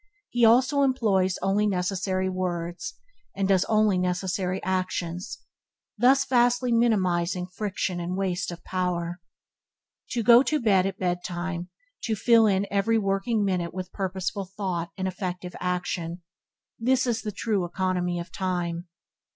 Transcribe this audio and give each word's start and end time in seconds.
He 0.31 0.43
also 0.45 0.81
employs 0.81 1.37
only 1.43 1.67
necessary 1.67 2.27
words, 2.27 2.95
and 3.35 3.47
does 3.47 3.65
only 3.65 3.99
necessary 3.99 4.59
actions, 4.63 5.43
thus 5.95 6.25
vastly 6.25 6.71
minimizing 6.71 7.45
friction 7.45 7.99
and 7.99 8.17
waste 8.17 8.49
of 8.51 8.63
power. 8.63 9.19
To 10.09 10.23
go 10.23 10.41
to 10.41 10.59
bed 10.59 10.85
betime 10.85 10.89
and 10.89 10.95
to 10.95 10.99
get 10.99 11.17
up 11.17 11.19
betime, 11.19 11.67
to 12.05 12.15
fill 12.15 12.47
in 12.47 12.65
every 12.71 12.97
working 12.97 13.45
minute 13.45 13.75
with 13.75 13.93
purposeful 13.93 14.45
thought 14.45 14.89
and 14.97 15.07
effective 15.07 15.55
action, 15.59 16.23
this 16.79 17.05
is 17.05 17.21
the 17.21 17.31
true 17.31 17.63
economy 17.63 18.17
of 18.19 18.31
time. 18.31 18.87